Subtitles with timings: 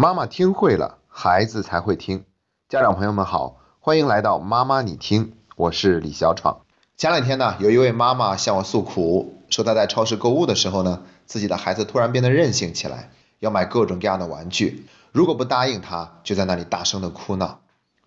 [0.00, 2.24] 妈妈听会了，孩子才会听。
[2.68, 6.60] 家长朋友们好，欢迎来到妈妈你听，我是李小闯。
[6.96, 17.58] 前两天呢，有一位妈妈向我诉苦，说她在超市购物的时候呢，自己的孩子突然变得任性起来，要买各种各样的玩具，如果不答应她，就在那里大声的哭闹，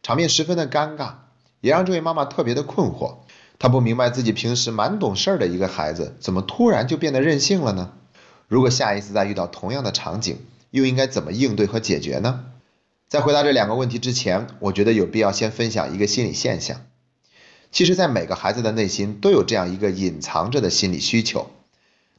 [0.02, 1.16] 场面十分的尴尬，
[1.60, 3.16] 也让这位妈妈特别的困惑。
[3.60, 7.92] 她不明白自己平时蛮懂事儿的一个孩子，怎么突然就变得任性了呢？
[8.48, 10.38] 如果下一次再遇到同样的场景，
[10.72, 12.46] 又应该怎么应对和解决呢？
[13.08, 16.82] 在回答这两个问题之前，我觉得有必要先分享一个心理现象。
[17.72, 21.52] 其实，在每个孩子的内心都有这样一个隐藏着的心理需求，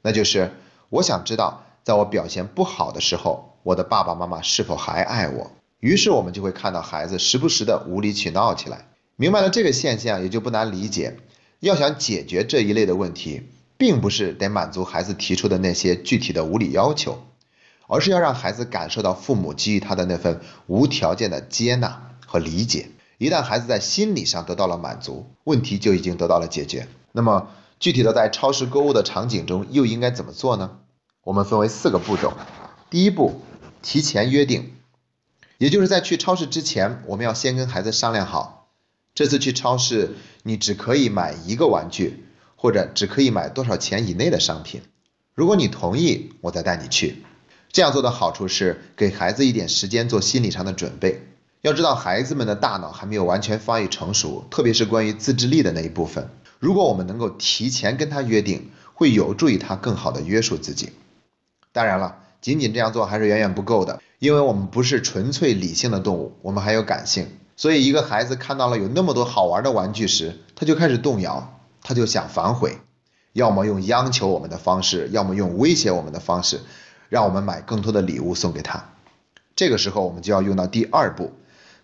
[0.03, 0.53] 那就是
[0.91, 5.51] 我想知道，在我表现不好的时候，我的爸爸妈妈是否还爱我。
[5.81, 8.87] 于是，我们就会看到孩子时不时的无理取闹起来。
[9.17, 11.17] 明白了这个现象，也就不难理解，
[11.61, 13.43] 要想解决这一类的问题，
[13.77, 17.23] 并不是得满足孩子提出的那些具体的无理要求。
[17.93, 22.89] 而是要让孩子感受到父母给予他的那份无条件的接纳和理解。
[23.19, 26.89] 一旦孩子在心理上得到了满足，问题就已经得到了解决。
[27.13, 30.79] 那么具体的在超市购物的场景中又应该怎么做呢？
[31.23, 32.33] 我们分为四个步骤。
[32.89, 33.43] 第一步，
[33.83, 34.73] 提前约定，
[35.59, 38.71] 也就是在去超市之前，我们要先跟孩子商量好，
[39.15, 42.25] 这次去超市你只可以买一个玩具，
[42.57, 44.81] 或者只可以买多少钱以内的商品。
[45.35, 47.23] 如果你同意，我再带你去。
[47.73, 51.27] 这样做的好处是给孩子一点时间做心理上的准备。
[51.63, 56.29] 要知道，孩子们的大脑还没有完全发育成熟，特别是关于自制力的那一部分。
[56.59, 60.93] 如果我们能够提前跟他约定，会有助于他更好的约束自己。
[61.73, 67.29] 当然了，仅仅这样做还是远远不够的，因为我们不是纯粹理性的动物，我们还有感性。
[67.57, 72.77] 所以，一个孩子看到了有那么多好玩的玩具时，他就开始动摇，他就想反悔，
[73.33, 76.61] 要么用央求我们的方式，要么用威胁我们的方式。
[77.13, 78.95] 让我们买更多的礼物送给他，
[79.55, 81.35] 这个时候我们就要用到第二步，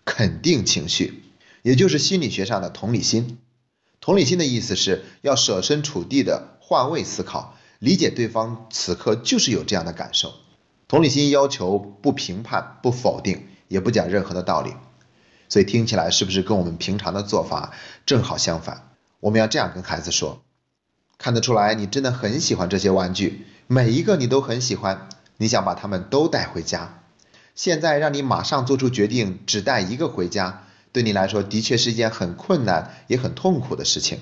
[0.03, 1.23] 肯定情绪，
[1.61, 3.37] 也就是心理学上的同理心。
[4.01, 10.33] 同理心的意思是要设身处地的换位思考，理解对方此刻就是有这样的感受。
[10.87, 14.73] 同理心要求不评判、不否定，也不讲任何的道理。
[15.47, 17.73] 所以听起来是不是跟我们平常的做法
[18.07, 18.89] 正好相反？
[19.19, 20.41] 我们要这样跟孩子说：
[21.19, 25.07] 看得出来你真的很喜欢这些玩具，每一个你都很喜欢。
[25.41, 27.01] 你想把他们都带回家，
[27.55, 34.19] 现在让你马上做出决定，只带一个回家，对你来说的确是一件很困难也很痛苦的事情。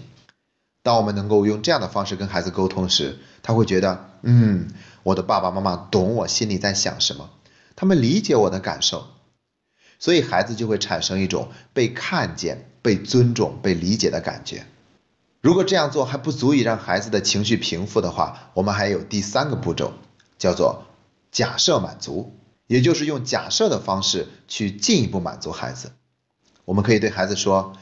[0.83, 4.67] 当我们能够用这样的方式跟孩子沟通时，他会觉得，嗯，
[5.01, 7.31] 我的爸爸妈妈懂我心里在想什么，
[7.75, 9.07] 他们理解我的感受，
[9.97, 14.67] 所以孩子就会产生一种被看见、被尊重、被理解的感觉。
[15.41, 19.93] 如果这样做还不足以让孩子的情绪平复的话，我们还有第三个步骤，
[20.37, 20.83] 叫做。
[21.37, 25.91] 假设满足，也就是用假设的方式去进一步满足孩子。
[26.65, 27.73] 我们可以对孩子说：“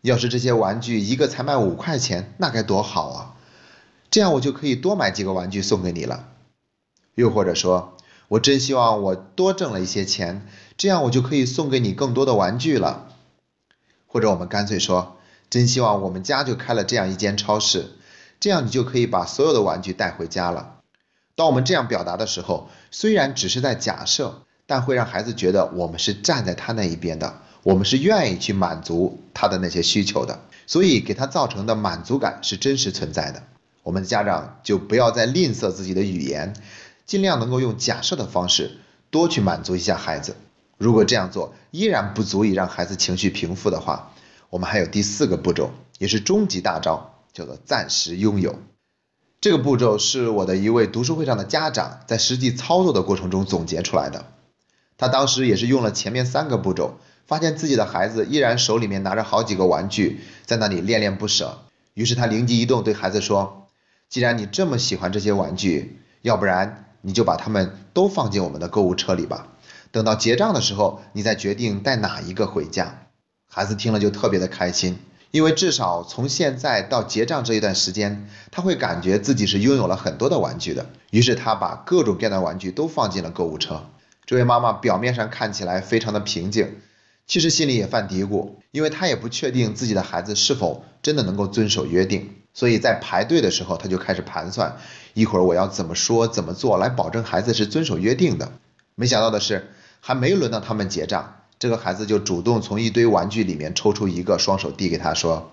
[0.00, 3.34] 要是这些玩具一个才卖五块钱，那该多好啊！
[4.12, 6.28] 这样我就可以多买几个玩具送给你了。”
[7.16, 7.96] 又或者说
[8.28, 10.46] ：“我真希望我多挣了一些钱，
[10.76, 13.08] 这样我就可以送给你更多的玩具了。”
[14.06, 15.16] 或者我们干脆说
[15.50, 17.90] ：“真希望我们家就开了这样一间超市，
[18.38, 20.76] 这样你就可以把所有的玩具带回家了。”
[21.40, 33.42] 当我们这样表达的时候，虽然只是在假设，但会让孩子觉得我们是站在他那一边的，我们是愿意去满足他的那些需求的，所以给他造成的满足感是真实存在的。
[33.82, 36.52] 我们的家长就不要再吝啬自己的语言，
[37.06, 38.72] 尽量能够用假设的方式
[39.10, 40.36] 多去满足一下孩子。
[40.76, 44.12] 如果这样做依然不足以让孩子情绪平复的话，
[44.50, 48.58] 我们还有第四个步骤，也是终极大招，叫做暂时拥有。
[49.40, 54.26] 这个步骤是我的一位读书会上的家长在实际操作的过程中总结出来的。
[54.98, 61.62] 他当时也是用了前面三个步骤，发现自己的孩子依然手里面拿着好几个玩具，在那里恋恋不舍。
[61.94, 63.68] 于是他灵机一动，对孩子说
[64.10, 69.48] ：“既然你这么喜欢这些玩具，要不然你就把它们都放进我们的购物车里吧。
[69.90, 73.06] 等到结账的时候，你再决定带哪一个回家。”
[73.48, 74.98] 孩子听了就特别的开心。
[75.30, 80.86] 因为至少从现在到结账这一段时间，他会感觉自己是拥有了很多的玩具的。
[81.10, 83.86] 于是他把各种各样的玩具都放进了购物车。
[84.26, 86.78] 这位妈妈表面上看起来非常的平静，
[87.26, 92.34] 其实心里也犯嘀咕，因为她也不确定自己的孩子是否真的能够遵守约定。
[92.52, 94.76] 所以在排队的时候，她就开始盘算，
[95.14, 98.50] 一会儿我要怎么说怎么做来保证孩子是遵守约定的。
[98.96, 101.39] 没想到的是，还没轮到他们结账。
[101.60, 105.52] 这个孩子就主动从一堆玩具里面抽出一个，双手递给他说：“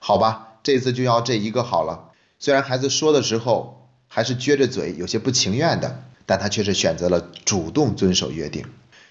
[0.00, 2.08] 好吧，这次就要这一个好了。”
[2.40, 8.64] 虽然孩子说的时候还是撅着嘴，有些不情愿的，但他却是选择了主动遵守约定。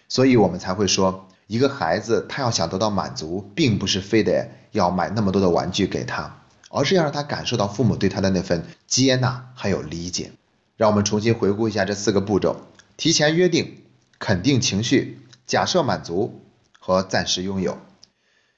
[0.10, 6.42] 所以我们才会说，一个孩子他要想得到满足，并不是非得要买那么多的玩具给他，
[6.72, 10.32] 而是要让他感受到父母对他的那份接纳还有理解。
[10.76, 12.62] 让我们重新回顾一下这四个步骤：
[12.98, 13.84] 提前约定、
[14.18, 15.20] 肯定情绪、
[15.52, 16.40] 假设满足
[16.80, 17.78] 和暂时拥有。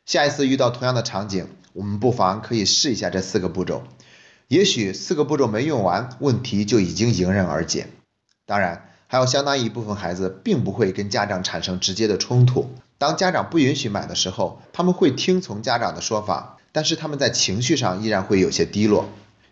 [0.05, 3.81] 下一次遇到同样的场景，我们不妨可以试一下这四个步骤。
[4.47, 7.87] 也许四个步骤没用完，问题就已经迎刃而解。
[8.45, 8.89] 当然。
[9.07, 12.71] 还有相当一部分孩子并不会跟家长产生直接的冲突。
[12.97, 19.07] 当家长不允许买的时候，他们会听从家长的说法，但是他们在情绪上依然会有些低落。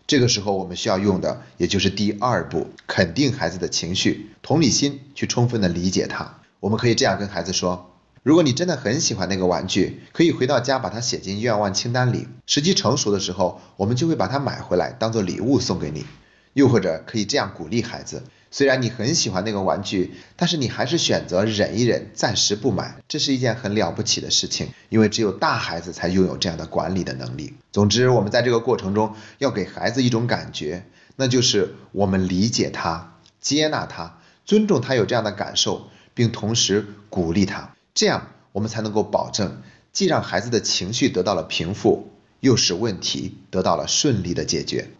[0.08, 6.40] 这个时候我们需要用的也就是第二步，肯定孩子的情绪，同理心去充分的理解他。
[6.62, 7.90] 我们可以这样跟孩子说：
[8.22, 16.06] 如果你真的很喜欢那个玩具，可以回到家把它写进愿望清单里，时机成熟的时候，我们就会把它买回来当做礼物送给你。
[16.52, 18.22] 又或者可以这样鼓励孩子。
[18.52, 27.54] 虽然你很喜欢那个玩具，但是你还是选择忍一忍，暂时不买，这是一件很了不起的事情，因为只有大孩子才拥有这样的管理的能力。
[27.72, 30.84] 总之，我们在这个过程中要给孩子一种感觉，
[31.16, 39.62] 那就是我们理解他、接纳他、尊重他有这样的感受，并同时鼓励他，这样我们才能够保证，
[39.92, 42.10] 既让孩子的情绪得到了平复，
[42.40, 44.90] 又使问题得到了顺利的解决。